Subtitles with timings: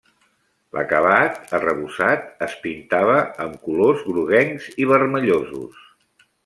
[0.77, 5.89] L'acabat, arrebossat es pintava amb colors groguencs i vermellosos.